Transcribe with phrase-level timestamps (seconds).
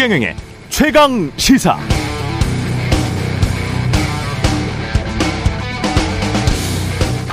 [0.00, 0.34] 최경영의
[0.70, 1.76] 최강 시사.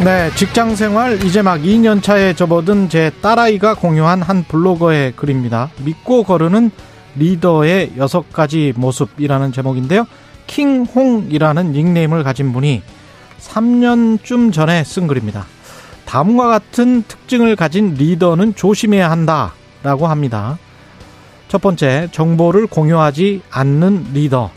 [0.04, 5.70] 네, 직장 생활 이제 막 2년 차에 접어든 제 딸아이가 공유한 한 블로거의 글입니다.
[5.86, 6.72] 믿고 거르는
[7.16, 10.06] 리더의 여섯 가지 모습이라는 제목인데요.
[10.48, 12.82] 킹홍이라는 닉네임을 가진 분이
[13.40, 15.46] 3년쯤 전에 쓴 글입니다.
[16.04, 20.58] 다음과 같은 특징을 가진 리더는 조심해야 한다라고 합니다.
[21.48, 24.52] 첫 번째, 정보를 공유하지 않는 리더.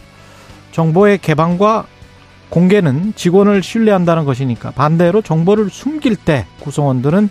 [0.73, 1.87] 정보의 개방과
[2.49, 7.31] 공개는 직원을 신뢰한다는 것이니까 반대로 정보를 숨길 때 구성원들은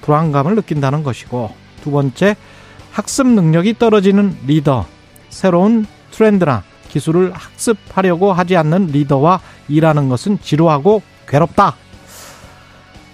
[0.00, 1.50] 불안감을 느낀다는 것이고
[1.82, 2.36] 두 번째
[2.92, 4.86] 학습 능력이 떨어지는 리더
[5.28, 11.76] 새로운 트렌드나 기술을 학습하려고 하지 않는 리더와 일하는 것은 지루하고 괴롭다.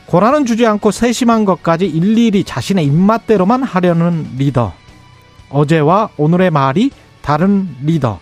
[0.07, 4.75] 고라는 주지 않고 세심한 것까지 일일이 자신의 입맛대로만 하려는 리더.
[5.51, 6.91] 어제와 오늘의 말이
[7.23, 8.19] 다른 리더.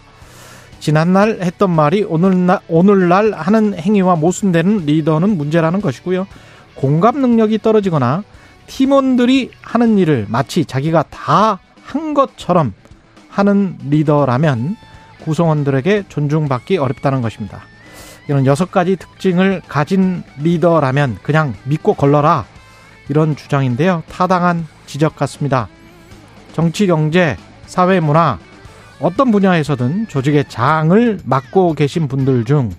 [0.81, 6.27] 지난날 했던 말이 오늘날, 오늘날 하는 행위와 모순되는 리더는 문제라는 것이고요.
[6.75, 8.25] 공감 능력이 떨어지거나
[8.67, 12.75] 팀원들이 하는 일을 마치 자기가 다 한 것처럼
[13.31, 14.77] 하는 리더라면
[15.25, 17.63] 구성원들에게 존중받기 어렵다는 것입니다.
[18.29, 22.45] 이런 여섯 가지 특징을 가진 리더라면 그냥 믿고 걸러라.
[23.09, 24.03] 이런 주장인데요.
[24.11, 25.69] 타당한 지적 같습니다.
[26.59, 28.37] 정치, 경제, 사회, 문화,
[28.99, 32.73] 어떤 분야에서든 조직의 장을 맡고 계신 분들 중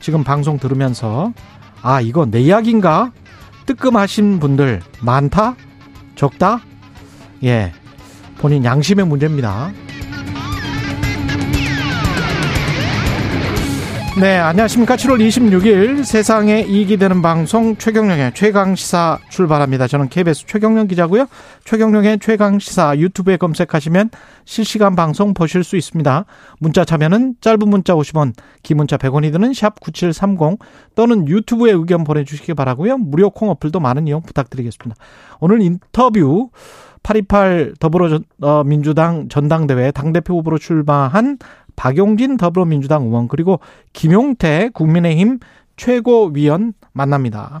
[0.00, 1.32] 지금 방송 들으면서
[1.82, 3.12] 아, 이거 내 이야기인가?
[3.66, 5.54] 뜨끔하신 분들 많다?
[6.16, 6.62] 적다?
[7.44, 7.72] 예.
[8.38, 9.70] 본인 양심의 문제입니다.
[14.20, 14.94] 네, 안녕하십니까.
[14.96, 19.86] 7월 26일 세상에 이익이 되는 방송 최경령의 최강시사 출발합니다.
[19.86, 21.26] 저는 KBS 최경령 기자고요.
[21.64, 24.10] 최경령의 최강시사 유튜브에 검색하시면
[24.44, 26.26] 실시간 방송 보실 수 있습니다.
[26.58, 30.58] 문자 참여는 짧은 문자 50원, 긴 문자 100원이 드는 샵 9730
[30.94, 32.98] 또는 유튜브에 의견 보내주시기 바라고요.
[32.98, 34.94] 무료 콩 어플도 많은 이용 부탁드리겠습니다.
[35.40, 36.50] 오늘 인터뷰
[37.02, 41.38] 828 더불어민주당 전당대회 당대표 후보로 출마한
[41.76, 43.60] 박용진 더불어민주당 의원 그리고
[43.92, 45.38] 김용태 국민의힘
[45.76, 47.60] 최고위원 만납니다.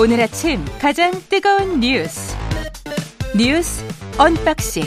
[0.00, 2.36] 오늘 아침 가장 뜨거운 뉴스
[3.36, 3.84] 뉴스
[4.16, 4.84] unboxing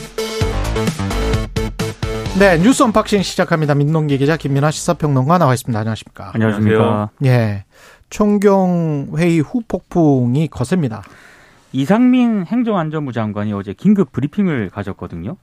[2.39, 3.75] 네 뉴스 unboxing 시작합니다.
[3.75, 5.77] 민동기 기자 김민아 시사평론가 나와 있습니다.
[5.77, 6.31] 안녕하십니까?
[6.33, 7.09] 안녕하십니까?
[7.25, 7.65] 예.
[8.09, 11.03] 총경 회의 후 폭풍이 거셉니다.
[11.73, 15.35] 이상민 행정안전부 장관이 어제 긴급 브리핑을 가졌거든요.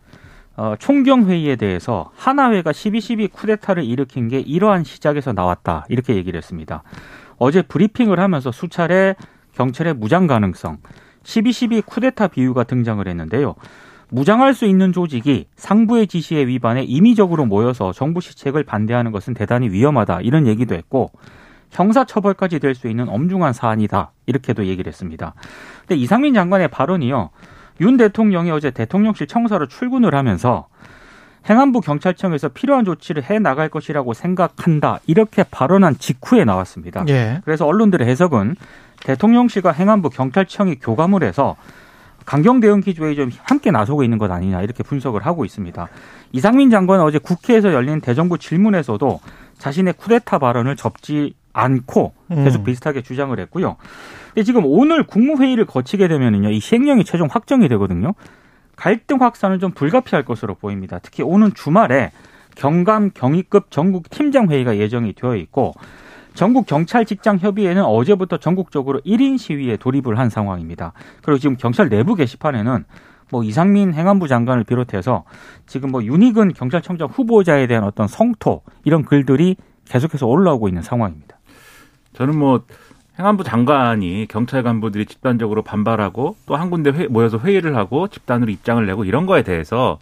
[0.56, 6.82] 어, 총경 회의에 대해서 하나회가 12.12 쿠데타를 일으킨 게 이러한 시작에서 나왔다 이렇게 얘기를 했습니다.
[7.37, 9.15] 어제 브리핑을 하면서 수차례
[9.54, 10.78] 경찰의 무장 가능성,
[11.22, 13.54] 12.12 쿠데타 비유가 등장을 했는데요.
[14.10, 20.20] 무장할 수 있는 조직이 상부의 지시에 위반해 임의적으로 모여서 정부 시책을 반대하는 것은 대단히 위험하다
[20.22, 21.10] 이런 얘기도 했고
[21.70, 24.12] 형사처벌까지 될 수 있는 엄중한 사안이다.
[24.26, 25.34] 이렇게도 얘기를 했습니다.
[25.80, 27.30] 근데 이상민 장관의 발언이요.
[27.80, 30.68] 윤 대통령이 어제 대통령실 청사로 출근을 하면서
[31.48, 35.00] 행안부 경찰청에서 필요한 조치를 해 나갈 것이라고 생각한다.
[35.06, 37.04] 이렇게 발언한 직후에 나왔습니다.
[37.08, 37.41] 예.
[37.44, 38.56] 그래서 언론들의 해석은
[39.04, 41.56] 대통령실과 행안부 경찰청이 교감을 해서
[42.28, 45.89] 강경 대응 기조에 좀 함께 나서고 있는 것 아니냐 이렇게 분석을 하고 있습니다.
[46.33, 49.19] 이상민 장관은 어제 국회에서 열린 대정부 질문에서도
[49.56, 52.44] 자신의 쿠데타 발언을 접지 않고 음.
[52.44, 53.77] 계속 비슷하게 주장을 했고요.
[54.27, 58.12] 근데 지금 오늘 국무회의를 거치게 되면은요, 이 시행령이 최종 확정이 되거든요.
[58.77, 60.99] 갈등 확산은 좀 불가피할 것으로 보입니다.
[61.03, 62.10] 특히 오는 주말에
[62.56, 65.72] 경감 경위급 전국 팀장 회의가 예정이 되어 있고
[66.34, 70.93] 전국 경찰 직장 협의회는 어제부터 전국적으로 1인 시위에 돌입을 한 상황입니다.
[71.22, 72.84] 그리고 지금 경찰 내부 게시판에는
[73.31, 75.25] 뭐 이상민 행안부 장관을 비롯해서
[75.66, 81.36] 지금 뭐 윤희근 경찰청장 후보자에 대한 어떤 성토 이런 글들이 계속해서 올라오고 있는 상황입니다.
[82.15, 82.63] 저는 뭐
[83.19, 88.84] 행안부 장관이 경찰 간부들이 집단적으로 반발하고 또 한 군데 회, 모여서 회의를 하고 집단으로 입장을
[88.86, 89.98] 내고 이런 거에 대해서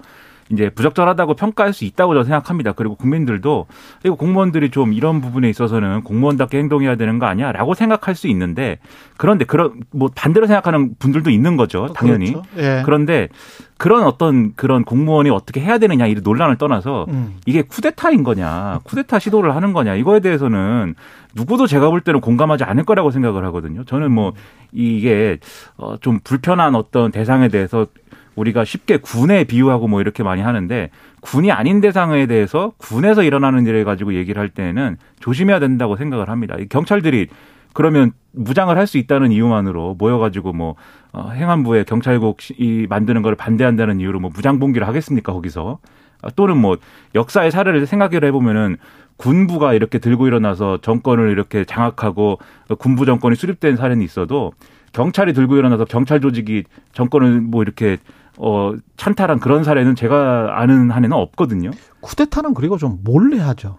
[0.51, 2.73] 이제 부적절하다고 평가할 수 있다고 저는 생각합니다.
[2.73, 3.67] 그리고 국민들도
[4.01, 8.79] 그리고 공무원들이 좀 이런 부분에 있어서는 공무원답게 행동해야 되는 거 아니야라고 생각할 수 있는데
[9.17, 11.89] 그런데 그런 뭐 반대로 생각하는 분들도 있는 거죠.
[11.95, 12.33] 당연히.
[12.33, 12.49] 그렇죠.
[12.59, 12.83] 예.
[12.85, 13.29] 그런데
[13.79, 17.37] 그런 어떤 그런 공무원이 어떻게 해야 되느냐 이 논란을 떠나서 음.
[17.45, 20.95] 이게 쿠데타인 거냐, 쿠데타 시도를 하는 거냐 이거에 대해서는
[21.35, 23.85] 누구도 제가 볼 때는 공감하지 않을 거라고 생각을 하거든요.
[23.85, 24.33] 저는 뭐
[24.73, 25.39] 이게
[25.77, 27.87] 어 좀 불편한 어떤 대상에 대해서
[28.37, 30.91] 우리가 쉽게 군에 비유하고 뭐 이렇게 많이 하는데
[31.21, 36.57] 군이 아닌 대상에 대해서 군에서 일어나는 일을 가지고 얘기를 할 때는 조심해야 된다고 생각을 합니다.
[36.69, 37.29] 경찰들이
[37.73, 40.77] 그러면 무장을 할 수 있다는 이유만으로 모여가지고 뭐
[41.13, 45.79] 어, 행안부에 경찰국 이 만드는 걸 반대한다는 이유로 뭐 무장 봉기를 하겠습니까 거기서
[46.23, 46.77] 아, 또는 뭐
[47.15, 48.77] 역사의 사례를 생각을 해보면은
[49.17, 52.39] 군부가 이렇게 들고 일어나서 정권을 이렇게 장악하고
[52.79, 54.53] 군부 정권이 수립된 사례는 있어도
[54.93, 57.99] 경찰이 들고 일어나서 경찰 조직이 정권을 뭐 이렇게
[58.39, 61.71] 어 찬탈한 그런 사례는 제가 아는 한에는 없거든요.
[62.01, 63.79] 쿠데타는 그리고 좀 몰래 하죠.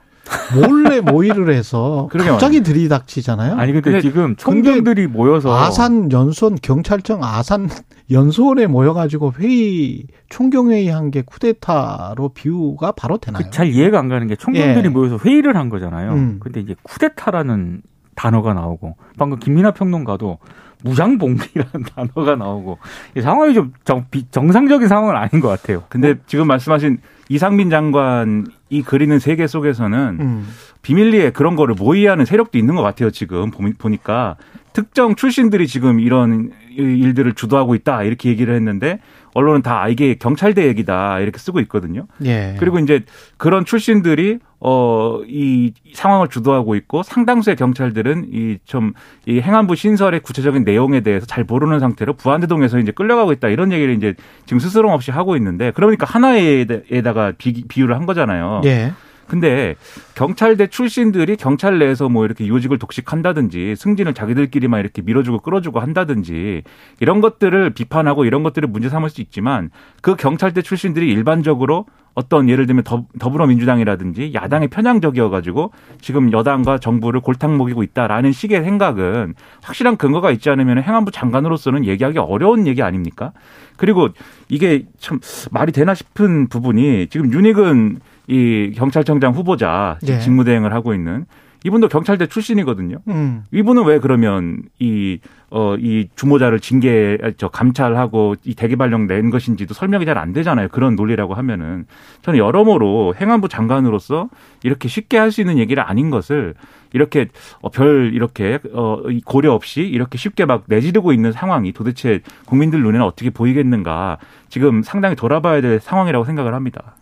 [0.53, 3.55] 몰래 모의를 해서 갑자기 들이닥치잖아요.
[3.55, 7.69] 아니 근데, 근데 지금 총경들이 모여서 아산 연수원 경찰청 아산
[8.11, 13.43] 연수원에 모여가지고 회의 총경 회의 한 게 쿠데타로 비유가 바로 되나요?
[13.45, 14.89] 그 잘 이해가 안 가는 게 총경들이 예.
[14.89, 16.11] 모여서 회의를 한 거잖아요.
[16.13, 16.37] 음.
[16.41, 17.81] 근데 이제 쿠데타라는
[18.15, 20.39] 단어가 나오고 방금 김민하 평론가도
[20.83, 22.77] 무장봉기라는 단어가 나오고
[23.15, 25.83] 이 상황이 좀 정, 비- 정상적인 상황은 아닌 것 같아요.
[25.89, 30.47] 근데 지금 말씀하신 이상민 장관이 그리는 세계 속에서는 음.
[30.81, 33.09] 비밀리에 그런 거를 모의하는 세력도 있는 것 같아요.
[33.11, 34.35] 지금 보미- 보니까
[34.73, 38.99] 특정 출신들이 지금 이런 일들을 주도하고 있다 이렇게 얘기를 했는데
[39.33, 42.07] 언론은 다 아, 이게 경찰대 얘기다 이렇게 쓰고 있거든요.
[42.25, 42.55] 예.
[42.59, 43.03] 그리고 이제
[43.37, 48.93] 그런 출신들이 어 이 상황을 주도하고 있고 상당수의 경찰들은 이좀이
[49.41, 54.15] 행안부 신설의 구체적인 내용에 대해서 잘 모르는 상태로 부안대동에서 이제 끌려가고 있다 이런 얘기를 이제
[54.45, 58.61] 지금 스스럼 없이 하고 있는데 그러니까 하나에다가 비, 비유를 한 거잖아요.
[58.65, 58.93] 예.
[59.27, 59.75] 근데
[60.15, 66.63] 경찰대 출신들이 경찰 내에서 뭐 이렇게 요직을 독식한다든지 승진을 자기들끼리만 이렇게 밀어주고 끌어주고 한다든지
[66.99, 69.69] 이런 것들을 비판하고 이런 것들을 문제 삼을 수 있지만
[70.01, 71.85] 그 경찰대 출신들이 일반적으로
[72.17, 75.71] 어떤 예를 들면 더, 더불어민주당이라든지 야당의 편향적이어가지고
[76.01, 82.17] 지금 여당과 정부를 골탕 먹이고 있다라는 식의 생각은 확실한 근거가 있지 않으면 행안부 장관으로서는 얘기하기
[82.17, 83.33] 어려운 얘기 아닙니까?
[83.75, 84.09] 그리고
[84.49, 85.19] 이게 참
[85.51, 90.19] 말이 되나 싶은 부분이 지금 윤익은 이 경찰청장 후보자 예.
[90.19, 91.25] 직무대행을 하고 있는
[91.65, 92.97] 이분도 경찰대 출신이거든요.
[93.07, 93.43] 음.
[93.51, 95.19] 이분은 왜 그러면 이,
[95.49, 100.67] 어, 이 주모자를 징계, 저, 감찰하고 이 대기발령 낸 것인지도 설명이 잘 안 되잖아요.
[100.69, 101.85] 그런 논리라고 하면은.
[102.21, 104.29] 저는 여러모로 행안부 장관으로서
[104.63, 106.53] 이렇게 쉽게 할 수 있는 얘기를 아닌 것을
[106.93, 107.27] 이렇게
[107.61, 112.81] 어, 별 이렇게 어, 이 고려 없이 이렇게 쉽게 막 내지르고 있는 상황이 도대체 국민들
[112.81, 114.17] 눈에는 어떻게 보이겠는가
[114.49, 116.95] 지금 상당히 돌아봐야 될 상황이라고 생각을 합니다.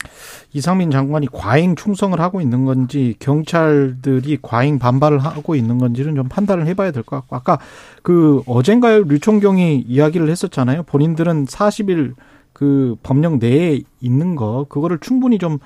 [0.54, 6.66] 이상민 장관이 과잉 충성을 하고 있는 건지 경찰들이 과잉 반발을 하고 있는 건지는 좀 판단을
[6.68, 7.60] 해봐야 될 것 같고 아까
[8.02, 10.84] 그 어젠가요 류총경이 이야기를 했었잖아요.
[10.84, 12.14] 본인들은 40일
[12.54, 15.60] 그 법령 내에 있는 거 그거를 충분히 좀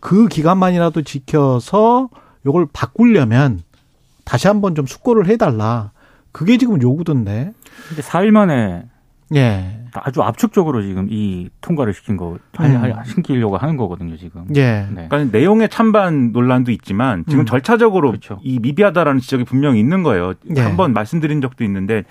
[0.00, 2.08] 그 기간만이라도 지켜서
[2.48, 3.60] 요걸 바꾸려면
[4.24, 5.90] 다시 한번 좀 숙고를 해달라.
[6.32, 7.52] 그게 지금 요구던데.
[7.88, 8.84] 근데 4일 만에
[9.34, 9.80] 예.
[9.92, 13.54] 아주 압축적으로 지금 이 통과를 시킨 거, 할- 음.
[13.54, 14.44] 하는 거거든요, 지금.
[14.56, 14.86] 예.
[14.90, 15.06] 네.
[15.08, 17.46] 그러니까 내용의 찬반 논란도 있지만 지금 음.
[17.46, 18.38] 절차적으로 그렇죠.
[18.42, 20.32] 이 미비하다라는 지적이 분명히 있는 거예요.
[20.56, 20.60] 예.
[20.60, 22.04] 한번 말씀드린 적도 있는데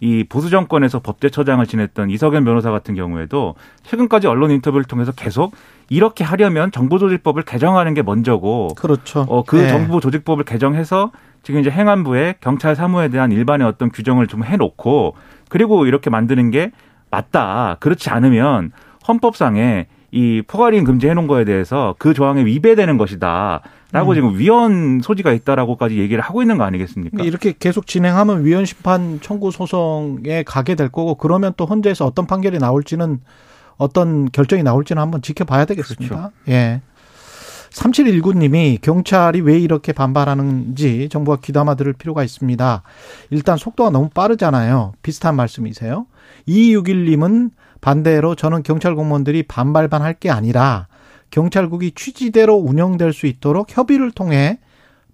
[0.00, 3.54] 이 보수 정권에서 법제처장을 지냈던 이석연 변호사 같은 경우에도
[3.84, 5.54] 최근까지 언론 인터뷰를 통해서 계속
[5.88, 9.26] 이렇게 하려면 정보조직법을 개정하는 게 먼저고 그렇죠.
[9.28, 9.68] 어, 그 예.
[9.68, 11.10] 정보조직법을 개정해서
[11.42, 15.14] 지금 이제 행안부에 경찰 사무에 대한 일반의 어떤 규정을 좀 해놓고
[15.48, 16.72] 그리고 이렇게 만드는 게
[17.10, 17.76] 맞다.
[17.80, 18.72] 그렇지 않으면
[19.06, 23.62] 헌법상에 이 포괄인 금지해놓은 거에 대해서 그 조항에 위배되는 것이다.
[23.92, 24.14] 라고 음.
[24.14, 27.22] 지금 위헌 소지가 있다라고까지 얘기를 하고 있는 거 아니겠습니까?
[27.22, 32.58] 이렇게 계속 진행하면 위헌 심판 청구 소송에 가게 될 거고 그러면 또 헌재에서 어떤 판결이
[32.58, 33.20] 나올지는
[33.76, 36.30] 어떤 결정이 나올지는 한번 지켜봐야 되겠습니다.
[36.48, 36.80] 예.
[37.70, 42.82] 3719님이 경찰이 왜 이렇게 반발하는지 정부가 귀담아 들을 필요가 있습니다.
[43.30, 44.92] 일단 속도가 너무 빠르잖아요.
[45.02, 46.06] 비슷한 말씀이세요.
[46.48, 47.50] 2261님은
[47.80, 50.86] 반대로 저는 경찰 공무원들이 반발만 할 게 아니라
[51.30, 54.60] 경찰국이 취지대로 운영될 수 있도록 협의를 통해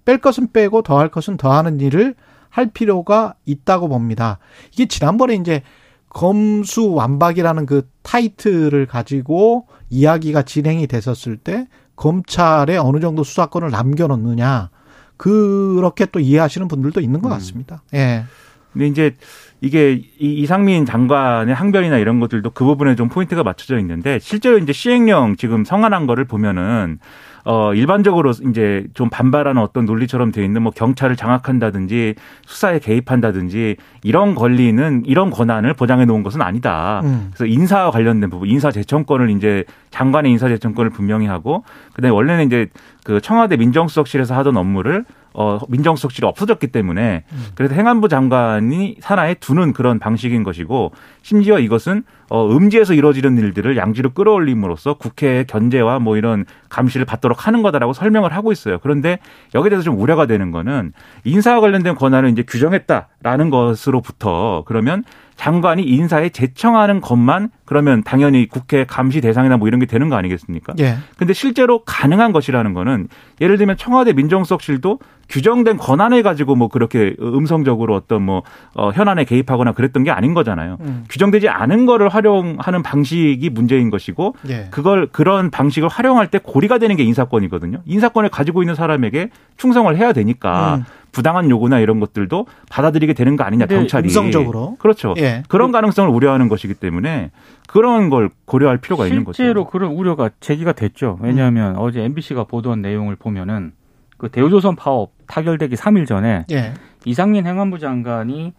[0.05, 2.15] 뺄 것은 빼고 더 할 것은 더하는 일을
[2.51, 4.39] 할 필요가 있다고 봅니다.
[4.73, 5.63] 이게 지난번에 이제
[6.11, 14.71] 검수 완박이라는 그 타이틀을 가지고 이야기가 진행이 됐었을 때 검찰에 어느 정도 수사권을 남겨놓느냐
[15.17, 17.83] 그렇게 또 이해하시는 분들도 있는 것 같습니다.
[17.95, 18.25] 예.
[18.73, 19.17] 근데 이제
[19.61, 24.73] 이게 이 이상민 장관의 항변이나 이런 것들도 그 부분에 좀 포인트가 맞춰져 있는데 실제로 이제
[24.73, 26.99] 시행령 지금 성안한 거를 보면은
[27.45, 32.15] 어 일반적으로 이제 좀 반발하는 어떤 논리처럼 돼 있는 뭐 경찰을 장악한다든지
[32.47, 37.01] 수사에 개입한다든지 이런 권리는 이런 권한을 보장해 놓은 것은 아니다.
[37.05, 37.31] 음.
[37.35, 42.69] 그래서 인사와 관련된 부분, 인사 제청권을 이제 장관의 인사 제청권을 분명히 하고 그다음에 원래는 이제
[43.05, 49.99] 그 청와대 민정수석실에서 하던 업무를 어 민정수석실이 없어졌기 때문에 그래서 행안부 장관이 산하에 두는 그런
[49.99, 57.05] 방식인 것이고 심지어 이것은 어, 음지에서 이루어지는 일들을 양지로 끌어올림으로써 국회의 견제와 뭐 이런 감시를
[57.05, 58.79] 받도록 하는 거다라고 설명을 하고 있어요.
[58.79, 59.19] 그런데
[59.53, 60.93] 여기에 대해서 좀 우려가 되는 거는
[61.25, 65.03] 인사와 관련된 권한을 이제 규정했다라는 것으로부터 그러면
[65.41, 70.75] 장관이 인사에 제청하는 것만 그러면 당연히 국회 감시 대상이나 뭐 이런 게 되는 거 아니겠습니까?
[70.81, 70.99] 예.
[71.17, 73.09] 근데 실제로 가능한 것이라는 거는
[73.41, 74.99] 예를 들면 청와대 민정수석실도
[75.31, 78.43] 규정된 권한을 가지고 뭐 그렇게 음성적으로 어떤 뭐
[78.75, 80.77] 어, 현안에 개입하거나 그랬던 게 아닌 거잖아요.
[80.81, 81.05] 음.
[81.09, 84.69] 규정되지 않은 거를 활용하는 방식이 문제인 것이고 예.
[84.71, 87.79] 그걸 그런 방식을 활용할 때 고리가 되는 게 인사권이거든요.
[87.87, 90.85] 인사권을 가지고 있는 사람에게 충성을 해야 되니까 음.
[91.13, 94.77] 부당한 요구나 이런 것들도 받아들이게 되는 거 아니냐 경찰이 음성적으로.
[94.79, 95.15] 그렇죠.
[95.19, 95.43] 예.
[95.49, 97.31] 그런 가능성을 우려하는 것이기 때문에
[97.69, 99.37] 그런 걸 고려할 필요가 있는 거죠.
[99.37, 101.19] 실제로 그런 우려가 제기가 됐죠.
[101.21, 101.27] 음.
[101.27, 103.73] 왜냐하면 어제 MBC가 보도한 내용을 보면은
[104.17, 106.75] 그 대우조선 파업 타결되기 3일 전에 예.
[107.07, 108.53] 이상민 행안부 장관이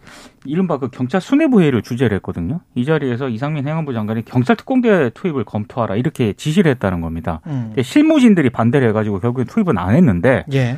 [0.46, 2.62] 이른바 그 경찰 수뇌부 회의를 주재를 했거든요.
[2.74, 7.42] 이 자리에서 이상민 행안부 장관이 경찰 특공대 투입을 검토하라 이렇게 지시를 했다는 겁니다.
[7.46, 7.74] 음.
[7.80, 10.78] 실무진들이 반대를 해가지고 결국엔 투입은 안 했는데 예.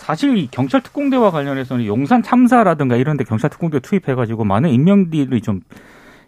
[0.00, 5.60] 사실 이 경찰 특공대와 관련해서는 용산 참사라든가 이런 데 경찰 특공대 투입해가지고 많은 인명들이 좀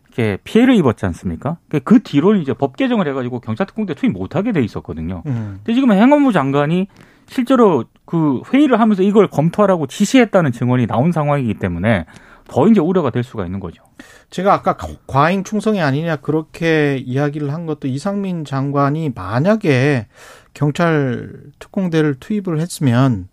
[0.07, 1.57] 이렇게 피해를 입었지 않습니까?
[1.85, 5.23] 그 뒤로 이제 법 개정을 해가지고 경찰 특공대 투입 못하게 돼 있었거든요.
[5.25, 5.61] 음.
[5.65, 6.87] 근데 지금 행안부 장관이
[7.27, 12.05] 실제로 그 회의를 하면서 이걸 검토하라고 지시했다는 증언이 나온 상황이기 때문에
[12.49, 13.83] 더 이제 우려가 될 수가 있는 거죠.
[14.29, 14.77] 제가 아까
[15.07, 20.09] 과잉 충성이 아니냐 그렇게 이야기를 한 것도 이상민 장관이 만약에
[20.53, 23.29] 경찰 특공대를 투입을 했으면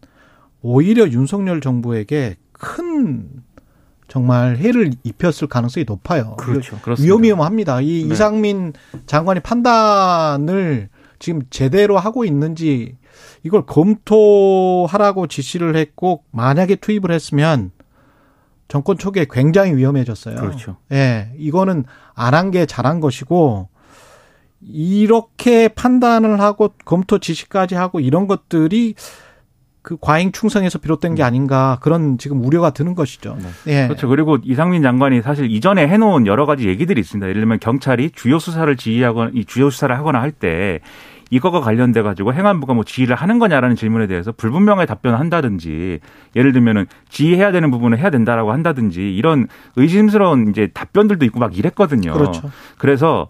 [0.61, 3.29] 오히려 윤석열 정부에게 큰
[4.07, 6.35] 정말 해를 입혔을 가능성이 높아요.
[6.37, 6.95] 그렇습니다.
[7.03, 7.81] 위험위험합니다.
[7.81, 8.13] 이 네.
[8.13, 8.73] 이상민
[9.05, 10.89] 장관이 판단을
[11.19, 12.97] 지금 제대로 하고 있는지
[13.43, 17.71] 이걸 검토하라고 지시를 했고 만약에 투입을 했으면
[18.67, 20.35] 정권 초기에 굉장히 위험해졌어요.
[20.35, 20.77] 그렇죠.
[20.91, 21.85] 예, 이거는
[22.15, 23.67] 안 한 게 잘한 것이고
[24.61, 28.95] 이렇게 판단을 하고 검토 지시까지 하고 이런 것들이
[29.81, 33.37] 그 과잉 충성에서 비롯된 게 아닌가 그런 지금 우려가 드는 것이죠.
[33.67, 33.87] 예.
[33.87, 34.07] 그렇죠.
[34.07, 37.27] 그리고 이상민 장관이 사실 이전에 해놓은 여러 가지 얘기들이 있습니다.
[37.29, 40.79] 예를 들면 경찰이 주요 수사를 지휘하거나 이 주요 수사를 하거나 할 때
[41.31, 45.99] 이거가 관련돼 가지고 행안부가 뭐 지휘를 하는 거냐라는 질문에 대해서 불분명하게 답변을 한다든지
[46.35, 52.13] 예를 들면은 지휘해야 되는 부분을 해야 된다라고 한다든지 이런 의심스러운 이제 답변들도 있고 막 이랬거든요.
[52.13, 52.49] 그렇죠.
[52.77, 53.27] 그래서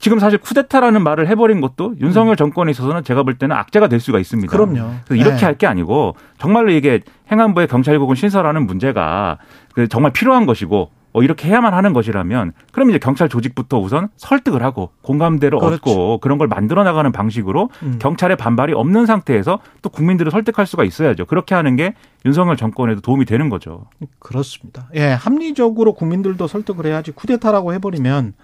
[0.00, 4.18] 지금 사실 쿠데타라는 말을 해버린 것도 윤석열 정권에 있어서는 제가 볼 때는 악재가 될 수가
[4.18, 4.50] 있습니다.
[4.50, 4.92] 그럼요.
[5.10, 5.44] 이렇게 네.
[5.44, 9.38] 할게 아니고 정말로 이게 행안부의 경찰국은 신설하는 문제가
[9.74, 14.62] 그 정말 필요한 것이고 어, 이렇게 해야만 하는 것이라면 그럼 이제 경찰 조직부터 우선 설득을
[14.62, 15.74] 하고 공감대를 그렇죠.
[15.74, 17.98] 얻고 그런 걸 만들어 나가는 방식으로 음.
[18.00, 21.26] 경찰의 반발이 없는 상태에서 또 국민들을 설득할 수가 있어야죠.
[21.26, 23.86] 그렇게 하는 게 윤석열 정권에도 도움이 되는 거죠.
[24.20, 24.88] 그렇습니다.
[24.94, 28.34] 예, 합리적으로 국민들도 설득을 해야지 쿠데타라고 해버리면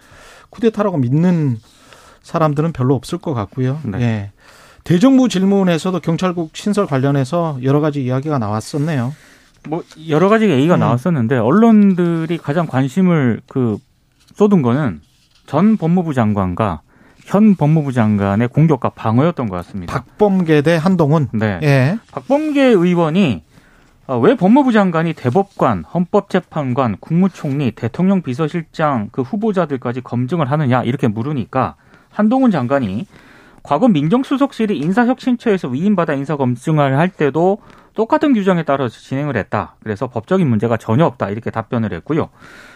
[0.50, 1.58] 쿠데타라고 믿는
[2.22, 3.78] 사람들은 별로 없을 것 같고요.
[3.84, 4.00] 네.
[4.00, 4.30] 예.
[4.84, 9.14] 대정부 질문에서도 경찰국 신설 관련해서 여러 가지 이야기가 나왔었네요.
[9.68, 10.80] 뭐 여러 가지 얘기가 음.
[10.80, 13.78] 나왔었는데 언론들이 가장 관심을 그
[14.34, 15.00] 쏟은 거는
[15.46, 16.82] 전 법무부 장관과
[17.24, 19.92] 현 법무부 장관의 공격과 방어였던 것 같습니다.
[19.92, 21.28] 박범계 대 한동훈.
[21.32, 21.58] 네.
[21.62, 21.98] 예.
[22.12, 23.45] 박범계 의원이 어,
[24.08, 31.74] 왜 법무부 장관이 대법관, 헌법재판관, 국무총리, 대통령 비서실장 그 후보자들까지 검증을 하느냐 이렇게 물으니까
[32.10, 33.06] 한동훈 장관이
[33.64, 37.58] 과거 민정수석실이 인사혁신처에서 위임받아 인사 검증을 할 때도
[37.94, 39.74] 똑같은 규정에 따라서 진행을 했다.
[39.82, 41.30] 그래서 법적인 문제가 전혀 없다.
[41.30, 42.28] 이렇게 답변을 했고요.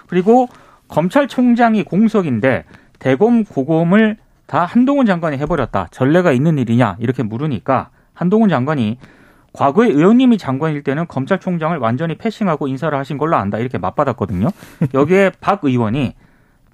[0.09, 0.49] 그리고
[0.89, 2.65] 검찰총장이 공석인데
[2.99, 5.87] 대검 고검을 다 한동훈 장관이 해버렸다.
[5.93, 8.99] 전례가 있는 일이냐 이렇게 물으니까 한동훈 장관이
[9.53, 14.49] 과거에 의원님이 장관일 때는 검찰총장을 완전히 패싱하고 인사를 하신 걸로 안다 이렇게 맞받았거든요.
[14.95, 16.15] 여기에 박 의원이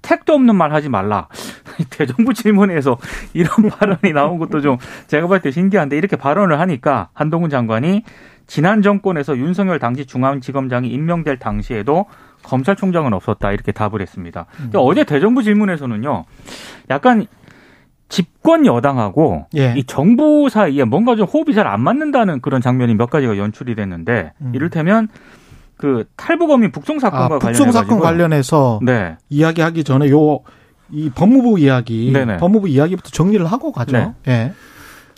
[0.03, 1.27] 택도 없는 말 하지 말라.
[1.89, 2.97] 대정부 질문에서
[3.33, 8.03] 이런 발언이 나온 것도 좀 제가 볼 때 신기한데 이렇게 발언을 하니까 한동훈 장관이
[8.45, 12.05] 지난 정권에서 윤석열 당시 중앙지검장이 임명될 당시에도
[12.43, 14.45] 검찰총장은 없었다 이렇게 답을 했습니다.
[14.55, 16.23] 근데 어제 대정부 질문에서는요,
[16.89, 17.25] 약간
[18.09, 19.73] 집권 여당하고 예.
[19.77, 24.33] 이 정부 사이에 뭔가 좀 호흡이 잘 안 맞는다는 그런 장면이 몇 가지가 연출이 됐는데
[24.41, 24.51] 음.
[24.55, 25.09] 이를테면
[25.75, 29.17] 그 탈북어민 북송 사건과 아, 관련해서 북송 사건 관련해서 네.
[29.29, 30.39] 이야기하기 전에 요
[30.91, 32.37] 이 법무부 이야기, 네네.
[32.37, 33.97] 법무부 이야기부터 정리를 하고 가죠.
[33.97, 34.13] 네.
[34.27, 34.53] 예.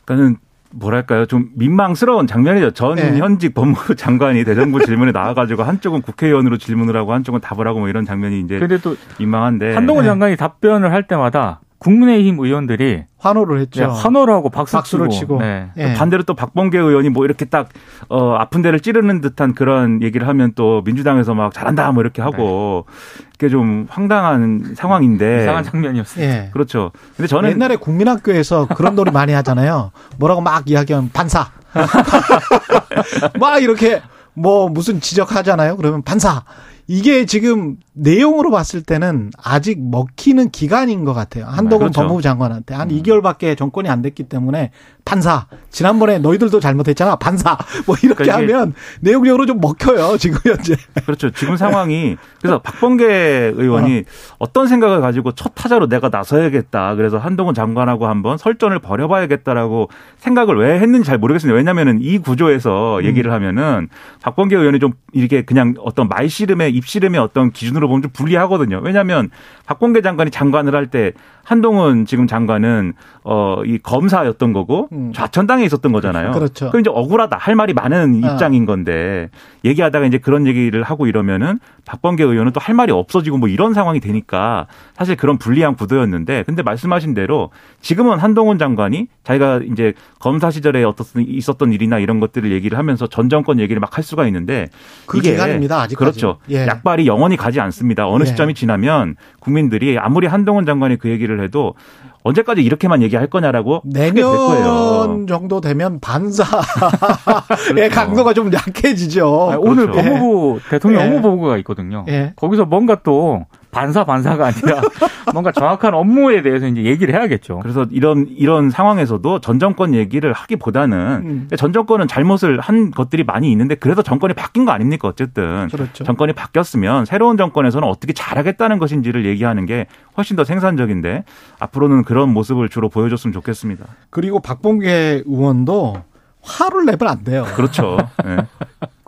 [0.06, 0.38] 그러니까는
[0.72, 2.72] 뭐랄까요 좀 민망스러운 장면이죠.
[2.72, 3.18] 전 네.
[3.18, 8.06] 현직 법무부 장관이 대정부 질문에 나와가지고 한쪽은 국회의원으로 질문을 하고 한쪽은 답을 하고 뭐 이런
[8.06, 10.10] 장면이 이제 근데 또 민망한데 한동훈 네.
[10.10, 13.82] 장관이 답변을 할 때마다 국민의힘 의원들이 환호를 했죠.
[13.82, 15.40] 네, 환호를 하고 박수 박수를 치고, 치고.
[15.40, 15.70] 네.
[15.78, 15.94] 예.
[15.94, 17.70] 반대로 또 박범계 의원이 뭐 이렇게 딱
[18.10, 22.86] 어, 아픈 데를 찌르는 듯한 그런 얘기를 하면 또 민주당에서 막 잘한다 뭐 이렇게 하고
[23.34, 25.42] 그게 좀 황당한 상황인데 네.
[25.44, 26.26] 이상한 장면이었어요.
[26.26, 26.50] 예.
[26.52, 26.92] 그렇죠.
[27.16, 29.92] 근데 저는 옛날에 국민학교에서 그런 놀이 많이 하잖아요.
[30.18, 31.50] 뭐라고 막 이야기하면 반사.
[33.40, 34.02] 막 이렇게
[34.34, 35.78] 뭐 무슨 지적하잖아요.
[35.78, 36.44] 그러면 반사.
[36.92, 41.46] 이게 지금 내용으로 봤을 때는 아직 먹히는 기간인 것 같아요.
[41.46, 42.02] 한동훈 그렇죠.
[42.02, 44.72] 법무부 장관한테 한 2개월밖에 정권이 안 됐기 때문에
[45.06, 45.46] 반사.
[45.70, 47.18] 지난번에 너희들도 잘못했잖아.
[47.18, 47.58] 반사.
[47.86, 50.18] 뭐 이렇게 그러니까 하면 내용적으로 좀 먹혀요.
[50.18, 50.76] 지금 현재.
[51.06, 51.30] 그렇죠.
[51.30, 54.04] 지금 상황이 그래서 박범계 의원이
[54.40, 56.96] 어 떤 생각을 가지고 첫 타자로 내가 나서야겠다.
[56.96, 61.56] 그래서 한동훈 장관하고 한번 설전을 벌여봐야겠다라고 생각을 왜 했는지 잘 모르겠습니다.
[61.56, 63.90] 왜냐하면은 이 구조에서 얘기를 하면은
[64.24, 68.82] 박범계 의원이 좀 이렇게 그냥 어떤 말씨름의 입씨름의 어떤 기준으로 보면 좀 불리하거든요.
[68.84, 69.30] 왜냐하면
[69.68, 71.14] 박범계 장관이 장관을 할 때
[71.50, 75.12] 한동훈 지금 장관은 어 이 검사였던 거고 음.
[75.14, 76.32] 좌천당에 있었던 거잖아요.
[76.32, 76.70] 그렇죠.
[76.70, 78.32] 그럼 이제 억울하다 할 말이 많은 아.
[78.34, 79.30] 입장인 건데
[79.66, 84.00] 얘기하다가 이제 그런 얘기를 하고 이러면은 박범계 의원은 또 할 말이 없어지고 뭐 이런 상황이
[84.00, 87.50] 되니까 사실 그런 불리한 구도였는데 근데 말씀하신 대로
[87.82, 93.30] 지금은 한동훈 장관이 자기가 이제 검사 시절에 어떻든 있었던 일이나 이런 것들을 얘기를 하면서 전
[93.30, 94.68] 정권 얘기를 막 할 수가 있는데
[95.08, 95.82] 그 이게 기간입니다.
[95.82, 95.96] 아직까지.
[95.96, 96.38] 그렇죠.
[96.52, 96.68] 예.
[96.68, 98.08] 약발이 영원히 가지 않습니다.
[98.08, 98.28] 어느 예.
[98.28, 101.76] 시점이 지나면 국민들이 아무리 한동훈 장관이 그 얘기를 해도
[102.24, 105.06] 언제까지 이렇게만 얘기할 거냐라고 하게 될 거예요.
[105.06, 109.50] 내년 정도 되면 반사의 강도가 좀 약해지죠.
[109.52, 110.10] 아니, 오늘 그렇죠.
[110.10, 111.06] 법무부 대통령 예.
[111.08, 112.06] 업무 보고가 있거든요.
[112.10, 112.34] 예.
[112.36, 114.82] 거기서 뭔가 또 반사 반사가 아니라
[115.34, 117.60] 뭔가 정확한 업무에 대해서 이제 얘기를 해야겠죠.
[117.60, 121.50] 그래서 이런 이런 상황에서도 전 정권 얘기를 하기보다는 음.
[121.56, 126.04] 전 정권은 잘못을 한 것들이 많이 있는데 그래도 정권이 바뀐 거 아닙니까 어쨌든 그렇죠.
[126.04, 129.86] 정권이 바뀌었으면 새로운 정권에서는 어떻게 잘하겠다는 것인지를 얘기하는 게
[130.18, 131.24] 훨씬 더 생산적인데
[131.60, 133.86] 앞으로는 그런 모습을 주로 보여줬으면 좋겠습니다.
[134.10, 136.04] 그리고 박봉계 의원도
[136.42, 137.46] 화를 내면 안 돼요.
[137.56, 137.98] 그렇죠.
[138.26, 138.38] 네.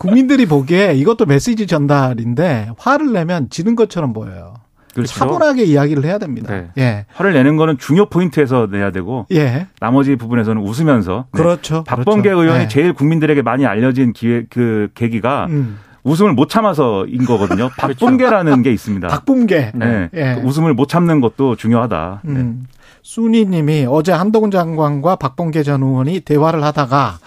[0.02, 4.56] 국민들이 보기에 이것도 메시지 전달인데 화를 내면 지는 것처럼 보여요.
[4.96, 5.14] 그렇죠.
[5.14, 6.52] 차분하게 이야기를 해야 됩니다.
[6.54, 6.68] 네.
[6.78, 7.06] 예.
[7.14, 9.68] 화를 내는 거는 중요 포인트에서 내야 되고 예.
[9.80, 11.42] 나머지 부분에서는 웃으면서 네.
[11.42, 11.84] 그렇죠.
[11.84, 12.42] 박범계 그렇죠.
[12.42, 12.68] 의원이 예.
[12.68, 15.78] 제일 국민들에게 많이 알려진 기회 그 계기가 음.
[16.04, 17.70] 웃음을 못 참아서인 거거든요.
[17.78, 19.08] 박범계라는 게 있습니다.
[19.08, 19.72] 박범계.
[19.76, 20.10] 네.
[20.14, 20.36] 예.
[20.36, 22.22] 그 웃음을 못 참는 것도 중요하다.
[22.24, 22.54] 네.
[23.02, 23.04] 음.
[23.04, 27.20] 순이님이 어제 한동훈 장관과 박범계 전 의원이 대화를 하다가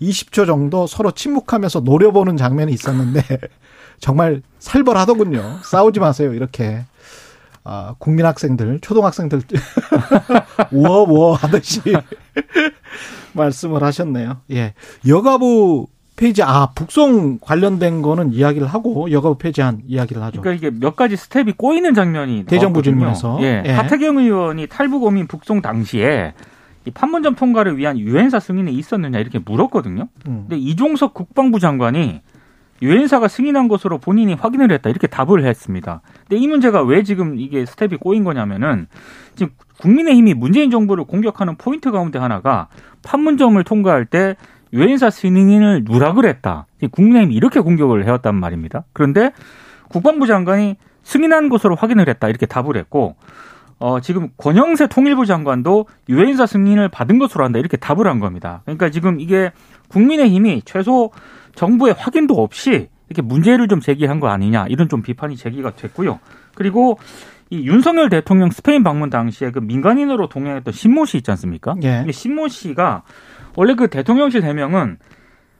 [0.00, 3.22] 20초 정도 서로 침묵하면서 노려보는 장면이 있었는데
[3.98, 5.58] 정말 살벌하더군요.
[5.64, 6.34] 싸우지 마세요.
[6.34, 6.84] 이렇게.
[7.64, 9.40] 아, 국민 학생들, 초등학생들
[10.72, 11.80] 우어우어 하듯이
[13.34, 14.40] 말씀을 하셨네요.
[14.50, 14.74] 예.
[15.06, 15.86] 여가부
[16.22, 20.40] 폐지, 아, 북송 관련된 거는 이야기를 하고 여가부 폐지한 이야기를 하죠.
[20.40, 22.80] 그러니까 이게 몇 가지 스텝이 꼬이는 장면이 대정부.
[22.80, 23.38] 질문에서.
[23.40, 23.64] 예.
[23.66, 23.72] 예.
[23.72, 26.34] 하태경 의원이 탈북어민 북송 당시에
[26.84, 30.08] 이 판문점 통과를 위한 유엔사 승인이 있었느냐 이렇게 물었거든요.
[30.28, 30.46] 음.
[30.48, 32.20] 근데 이종석 국방부 장관이
[32.82, 36.02] 유엔사가 승인한 것으로 본인이 확인을 했다 이렇게 답을 했습니다.
[36.28, 38.86] 근데 이 문제가 왜 지금 이게 스텝이 꼬인 거냐면은
[39.34, 42.68] 지금 국민의힘이 문재인 정부를 공격하는 포인트 가운데 하나가
[43.02, 44.36] 판문점을 통과할 때
[44.72, 46.66] 유엔사 승인을 누락을 했다.
[46.90, 48.84] 국민의힘이 이렇게 공격을 해왔단 말입니다.
[48.92, 49.32] 그런데
[49.88, 53.16] 국방부 장관이 승인한 것으로 확인을 했다 이렇게 답을 했고
[53.78, 58.62] 어, 지금 권영세 통일부 장관도 유엔사 승인을 받은 것으로 한다 이렇게 답을 한 겁니다.
[58.64, 59.50] 그러니까 지금 이게
[59.88, 61.10] 국민의힘이 최소
[61.56, 66.20] 정부의 확인도 없이 이렇게 문제를 좀 제기한 거 아니냐 이런 좀 비판이 제기가 됐고요.
[66.54, 66.98] 그리고
[67.50, 71.74] 이 윤석열 대통령 스페인 방문 당시에 그 민간인으로 동행했던 신모 씨 있지 않습니까?
[71.82, 72.06] 예.
[72.10, 73.02] 신모 씨가
[73.56, 74.98] 원래 그 대통령실 해명은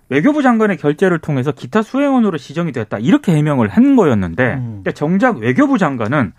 [0.08, 4.82] 외교부 장관의 결재를 통해서 기타 수행원으로 지정이 됐다 이렇게 해명을 한 거였는데 음.
[4.94, 6.32] 정작 외교부 장관은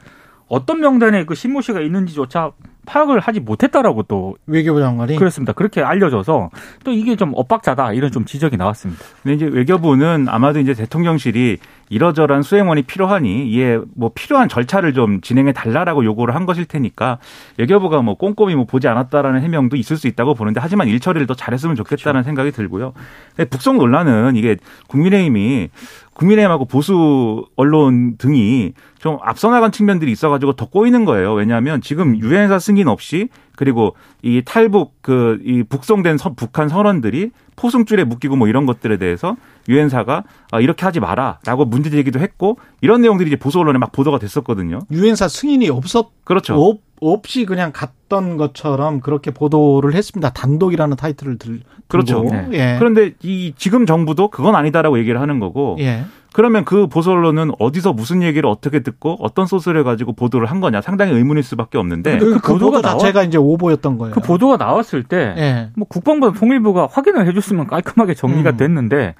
[0.53, 2.51] 어떤 명단에 그 신모 씨가 있는지조차
[2.85, 5.53] 파악을 하지 못했다라고 또 외교부 장관이 그렇습니다.
[5.53, 6.49] 그렇게 알려져서
[6.83, 9.03] 또 이게 좀 엇박자다 이런 좀 지적이 나왔습니다.
[9.23, 11.57] 근데 이제 외교부는 아마도 이제 대통령실이
[11.89, 17.19] 이러저러한 수행원이 필요하니 이에 뭐 필요한 절차를 좀 진행해 달라라고 요구를 한 것일 테니까
[17.57, 21.75] 외교부가 뭐 꼼꼼히 뭐 보지 않았다라는 해명도 있을 수 있다고 보는데 하지만 일처리를 더 잘했으면
[21.77, 22.93] 좋겠다는 생각이 들고요.
[23.49, 25.69] 북송 논란은 이게 국민의힘이
[26.13, 31.33] 국민의힘하고 보수 언론 등이 좀 앞서 나간 측면들이 있어가지고 더 꼬이는 거예요.
[31.33, 38.03] 왜냐하면 지금 유엔사 승인 없이 그리고 이 탈북 그 이 북송된 서- 북한 선원들이 포승줄에
[38.05, 39.35] 묶이고 뭐 이런 것들에 대해서
[39.69, 44.19] 유엔사가 아, 이렇게 하지 마라라고 문제 제기도 했고 이런 내용들이 이제 보수 언론에 막 보도가
[44.19, 44.79] 됐었거든요.
[44.91, 46.55] 유엔사 승인이 없었 그렇죠.
[46.55, 46.79] 없,
[47.11, 50.29] 없이 그냥 갔던 것처럼 그렇게 보도를 했습니다.
[50.31, 52.23] 단독이라는 타이틀을 들, 그렇죠.
[52.23, 52.47] 네.
[52.53, 52.75] 예.
[52.79, 56.05] 그런데 이 지금 정부도 그건 아니다라고 얘기를 하는 거고 예.
[56.33, 60.81] 그러면 그 보수 언론은 어디서 무슨 얘기를 어떻게 듣고 어떤 소스를 가지고 보도를 한 거냐
[60.81, 64.13] 상당히 의문일 수밖에 없는데 그, 그 보도가 보도 자체가 이제 오보였던 거예요.
[64.15, 65.69] 그 보도가 나왔을 때 예.
[65.75, 68.57] 뭐 국방부 통일부가 확인을 해줬으면 깔끔하게 정리가 음.
[68.57, 69.15] 됐는데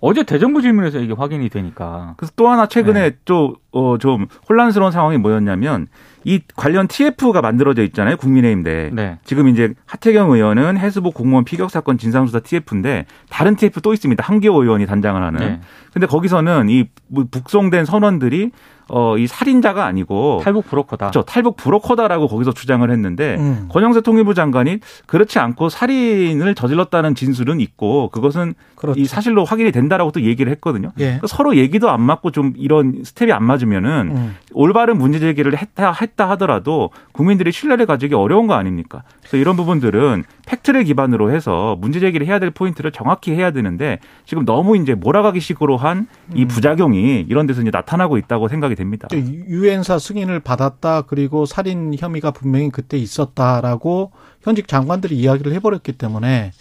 [0.00, 3.16] 어제 대정부 질문에서 이게 확인이 되니까 그래서 또 하나 최근에 네.
[3.24, 5.88] 좀, 어, 좀 혼란스러운 상황이 뭐였냐면
[6.28, 8.18] 이 관련 TF가 만들어져 있잖아요.
[8.18, 8.90] 국민의힘 내.
[8.92, 9.18] 네.
[9.24, 14.22] 지금 이제 하태경 의원은 해수부 공무원 피격 사건 진상조사 TF인데 다른 TF 또 있습니다.
[14.22, 15.40] 한기호 의원이 단장을 하는.
[15.40, 15.60] 네.
[15.90, 16.84] 근데 거기서는 이
[17.30, 18.50] 북송된 선원들이
[18.88, 21.10] 어, 이 살인자가 아니고 탈북 브로커다.
[21.10, 21.22] 그렇죠.
[21.24, 23.68] 탈북 브로커다라고 거기서 주장을 했는데 음.
[23.68, 29.00] 권영세 통일부 장관이 그렇지 않고 살인을 저질렀다는 진술은 있고 그것은 그렇죠.
[29.00, 30.92] 이 사실로 확인이 된다라고 또 얘기를 했거든요.
[30.98, 31.04] 예.
[31.04, 34.36] 그러니까 서로 얘기도 안 맞고 좀 이런 스텝이 안 맞으면은 음.
[34.52, 39.02] 올바른 문제 제기를 했다 했다 하더라도 국민들이 신뢰를 가지기 어려운 거 아닙니까?
[39.20, 44.46] 그래서 이런 부분들은 팩트를 기반으로 해서 문제 제기를 해야 될 포인트를 정확히 해야 되는데 지금
[44.46, 46.06] 너무 이제 몰아가기 식으로 한이
[46.36, 46.48] 음.
[46.48, 49.08] 부작용이 이런 데서 이제 나타나고 있다고 생각이 됩니다.
[49.12, 56.52] 유엔사 승인을 받았다 그리고 살인 혐의가 분명히 그때 있었다라고 현직 장관들이 이야기를 해버렸기 때문에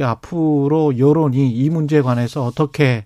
[0.00, 3.04] 앞으로 여론이 이 문제에 관해서 어떻게 에,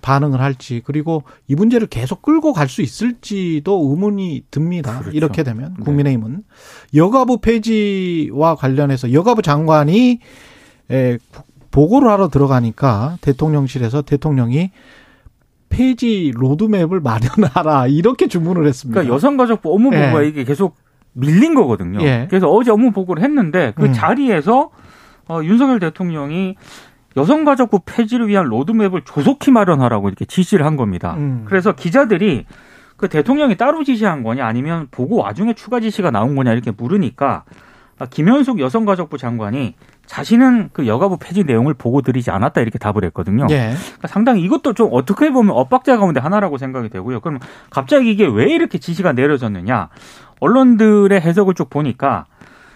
[0.00, 4.98] 반응을 할지 그리고 이 문제를 계속 끌고 갈 수 있을지도 의문이 듭니다.
[5.00, 5.16] 그렇죠.
[5.16, 5.84] 이렇게 되면 네.
[5.84, 6.42] 국민의힘은
[6.94, 10.20] 여가부 폐지와 관련해서 여가부 장관이
[10.90, 11.18] 에,
[11.70, 14.70] 보고를 하러 들어가니까 대통령실에서 대통령이
[15.68, 19.00] 폐지 로드맵을 마련하라 이렇게 주문을 했습니다.
[19.00, 20.28] 그러니까 여성가족부 업무 보고가 예.
[20.28, 20.76] 이게 계속
[21.12, 22.00] 밀린 거거든요.
[22.02, 22.26] 예.
[22.28, 23.92] 그래서 어제 업무 보고를 했는데 그 음.
[23.92, 24.70] 자리에서
[25.28, 26.56] 어, 윤석열 대통령이
[27.16, 31.14] 여성가족부 폐지를 위한 로드맵을 조속히 마련하라고 이렇게 지시를 한 겁니다.
[31.16, 31.44] 음.
[31.46, 32.46] 그래서 기자들이
[32.96, 37.44] 그 대통령이 따로 지시한 거냐 아니면 보고 와중에 추가 지시가 나온 거냐 이렇게 물으니까
[37.98, 39.74] 아, 김현숙 여성가족부 장관이
[40.04, 43.46] 자신은 그 여가부 폐지 내용을 보고 드리지 않았다 이렇게 답을 했거든요.
[43.50, 43.72] 예.
[43.74, 47.20] 그러니까 상당히 이것도 좀 어떻게 보면 엇박자 가운데 하나라고 생각이 되고요.
[47.20, 47.38] 그럼
[47.70, 49.88] 갑자기 이게 왜 이렇게 지시가 내려졌느냐?
[50.40, 52.26] 언론들의 해석을 쭉 보니까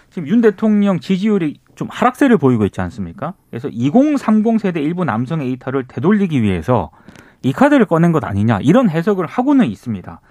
[0.09, 3.33] 지금 윤 대통령 지지율이 좀 하락세를 보이고 있지 않습니까?
[3.49, 6.91] 그래서 2030 세대 일부 남성의 이탈을 되돌리기 위해서
[7.41, 10.21] 이 카드를 꺼낸 것 아니냐 이런 해석을 하고는 있습니다.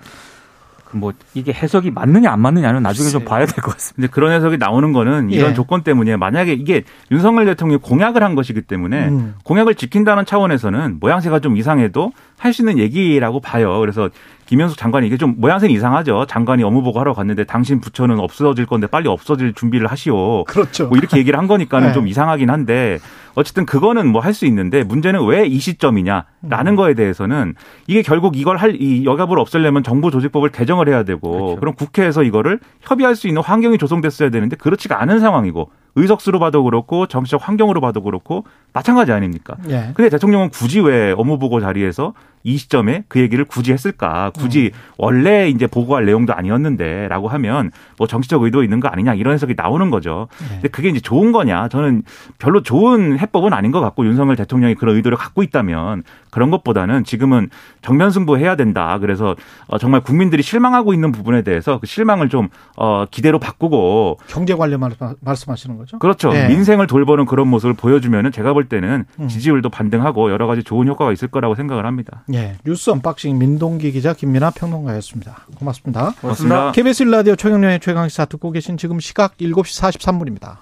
[0.84, 3.28] 그뭐 이게 해석이 맞느냐 안 맞느냐는 나중에 좀 글쎄요.
[3.28, 4.14] 봐야 될 것 같습니다.
[4.14, 5.54] 그런 해석이 나오는 거는 이런 예.
[5.54, 9.34] 조건 때문에 만약에 이게 윤석열 대통령이 공약을 한 것이기 때문에 음.
[9.42, 13.78] 공약을 지킨다는 차원에서는 모양새가 좀 이상해도 할 수 있는 얘기라고 봐요.
[13.80, 14.08] 그래서
[14.46, 16.24] 김현숙 장관이 이게 좀 모양새는 이상하죠.
[16.26, 20.44] 장관이 업무보고 하러 갔는데 당신 부처는 없어질 건데 빨리 없어질 준비를 하시오.
[20.44, 20.88] 그렇죠.
[20.88, 21.92] 뭐 이렇게 얘기를 한 거니까는 네.
[21.92, 22.98] 좀 이상하긴 한데
[23.34, 27.54] 어쨌든 그거는 뭐 할 수 있는데 문제는 왜 이 시점이냐라는 거에 대해서는
[27.86, 31.56] 이게 결국 이걸 할 이 여가부를 없애려면 정부 조직법을 개정을 해야 되고 그렇죠.
[31.60, 37.06] 그럼 국회에서 이거를 협의할 수 있는 환경이 조성됐어야 되는데 그렇지가 않은 상황이고 의석수로 봐도 그렇고
[37.06, 39.56] 정치적 환경으로 봐도 그렇고 마찬가지 아닙니까?
[39.68, 39.90] 예.
[39.94, 44.30] 근데 대통령은 굳이 왜 업무보고 자리에서 이 시점에 그 얘기를 굳이 했을까?
[44.30, 49.54] 굳이 원래 이제 보고할 내용도 아니었는데라고 하면 뭐 정치적 의도 있는 거 아니냐 이런 해석이
[49.56, 50.28] 나오는 거죠.
[50.38, 51.68] 근데 그게 이제 좋은 거냐?
[51.68, 52.02] 저는
[52.38, 57.50] 별로 좋은 해법은 아닌 것 같고 윤석열 대통령이 그런 의도를 갖고 있다면 그런 것보다는 지금은
[57.82, 58.98] 정면 승부 해야 된다.
[59.00, 64.54] 그래서 어, 정말 국민들이 실망하고 있는 부분에 대해서 그 실망을 좀 어, 기대로 바꾸고 경제
[64.54, 65.98] 관련 말, 말씀하시는 거죠?
[65.98, 66.34] 그렇죠.
[66.34, 66.48] 예.
[66.48, 69.28] 민생을 돌보는 그런 모습을 보여주면은 제가 볼 때는 음.
[69.28, 72.24] 지지율도 반등하고 여러 가지 좋은 효과가 있을 거라고 생각을 합니다.
[72.34, 72.56] 예.
[72.64, 75.46] 뉴스 unboxing 민동기 기자 김민아 평론가였습니다.
[75.56, 76.14] 고맙습니다.
[76.20, 76.72] 고맙습니다.
[76.72, 80.56] KBS 라디오 최경영의 최강시사 듣고 계신 지금 시각 7시 43분입니다.